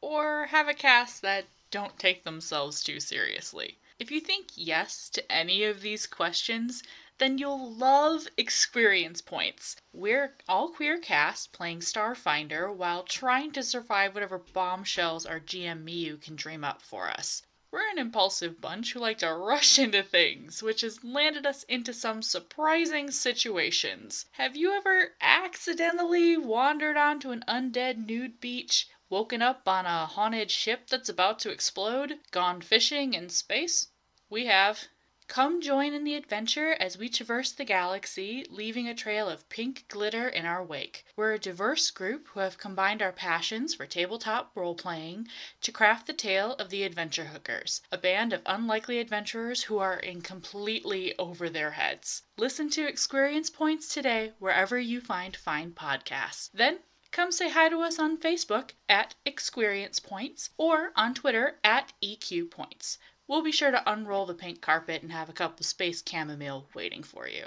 Or 0.00 0.46
have 0.46 0.66
a 0.66 0.74
cast 0.74 1.22
that 1.22 1.44
don't 1.70 1.96
take 1.96 2.24
themselves 2.24 2.82
too 2.82 2.98
seriously? 2.98 3.78
If 4.00 4.10
you 4.10 4.20
think 4.20 4.48
yes 4.56 5.08
to 5.10 5.30
any 5.30 5.62
of 5.62 5.80
these 5.80 6.08
questions, 6.08 6.82
then 7.18 7.38
you'll 7.38 7.72
love 7.72 8.26
Experience 8.36 9.22
Points. 9.22 9.76
We're 9.92 10.34
all 10.48 10.70
queer 10.70 10.98
cast 10.98 11.52
playing 11.52 11.82
Starfinder 11.82 12.74
while 12.74 13.04
trying 13.04 13.52
to 13.52 13.62
survive 13.62 14.12
whatever 14.12 14.38
bombshells 14.38 15.24
our 15.24 15.38
GM 15.38 15.84
Miyu 15.84 16.20
can 16.20 16.34
dream 16.34 16.64
up 16.64 16.82
for 16.82 17.08
us. 17.08 17.44
We're 17.76 17.90
an 17.90 17.98
impulsive 17.98 18.58
bunch 18.58 18.94
who 18.94 19.00
like 19.00 19.18
to 19.18 19.34
rush 19.34 19.78
into 19.86 20.02
things, 20.02 20.62
which 20.62 20.80
has 20.80 21.04
landed 21.04 21.44
us 21.44 21.62
into 21.64 21.92
some 21.92 22.22
surprising 22.22 23.10
situations. 23.10 24.24
Have 24.32 24.56
you 24.56 24.72
ever 24.72 25.14
accidentally 25.20 26.38
wandered 26.38 26.96
onto 26.96 27.32
an 27.32 27.44
undead 27.46 28.06
nude 28.06 28.40
beach, 28.40 28.88
woken 29.10 29.42
up 29.42 29.68
on 29.68 29.84
a 29.84 30.06
haunted 30.06 30.50
ship 30.50 30.86
that's 30.86 31.10
about 31.10 31.38
to 31.40 31.50
explode, 31.50 32.18
gone 32.30 32.62
fishing 32.62 33.12
in 33.12 33.28
space? 33.28 33.88
We 34.30 34.46
have. 34.46 34.88
Come 35.28 35.60
join 35.60 35.92
in 35.92 36.04
the 36.04 36.14
adventure 36.14 36.74
as 36.74 36.96
we 36.96 37.08
traverse 37.08 37.50
the 37.50 37.64
galaxy, 37.64 38.46
leaving 38.48 38.86
a 38.86 38.94
trail 38.94 39.28
of 39.28 39.48
pink 39.48 39.84
glitter 39.88 40.28
in 40.28 40.46
our 40.46 40.62
wake. 40.62 41.04
We're 41.16 41.32
a 41.32 41.38
diverse 41.38 41.90
group 41.90 42.28
who 42.28 42.40
have 42.40 42.58
combined 42.58 43.02
our 43.02 43.10
passions 43.10 43.74
for 43.74 43.86
tabletop 43.86 44.52
role 44.54 44.76
playing 44.76 45.28
to 45.62 45.72
craft 45.72 46.06
the 46.06 46.12
tale 46.12 46.52
of 46.54 46.70
the 46.70 46.84
Adventure 46.84 47.24
Hookers, 47.24 47.82
a 47.90 47.98
band 47.98 48.32
of 48.32 48.42
unlikely 48.46 49.00
adventurers 49.00 49.64
who 49.64 49.78
are 49.78 49.98
in 49.98 50.22
completely 50.22 51.18
over 51.18 51.50
their 51.50 51.72
heads. 51.72 52.22
Listen 52.36 52.70
to 52.70 52.86
Experience 52.86 53.50
Points 53.50 53.92
today 53.92 54.32
wherever 54.38 54.78
you 54.78 55.00
find 55.00 55.36
fine 55.36 55.72
podcasts. 55.72 56.50
Then 56.54 56.78
come 57.10 57.32
say 57.32 57.50
hi 57.50 57.68
to 57.68 57.80
us 57.80 57.98
on 57.98 58.16
Facebook 58.16 58.70
at 58.88 59.16
Experience 59.24 59.98
Points 59.98 60.50
or 60.56 60.92
on 60.94 61.14
Twitter 61.14 61.58
at 61.64 61.92
EQ 62.00 62.48
Points. 62.50 62.98
We'll 63.28 63.42
be 63.42 63.52
sure 63.52 63.70
to 63.70 63.90
unroll 63.90 64.26
the 64.26 64.34
pink 64.34 64.60
carpet 64.60 65.02
and 65.02 65.12
have 65.12 65.28
a 65.28 65.32
cup 65.32 65.58
of 65.60 65.66
space 65.66 66.02
chamomile 66.06 66.68
waiting 66.74 67.02
for 67.02 67.28
you. 67.28 67.46